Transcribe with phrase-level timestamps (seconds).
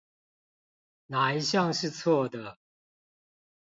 [1.05, 2.57] 哪一項是錯的？